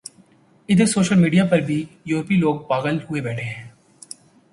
ادھر 0.69 0.85
social 0.85 1.19
media 1.19 1.45
پر 1.45 1.59
بھی، 1.59 1.77
یورپی 2.05 2.35
لوگ 2.35 2.55
پاغل 2.67 2.97
ہوئے 3.09 3.21
بیٹھے 3.21 3.43
ہیں۔ 3.43 3.67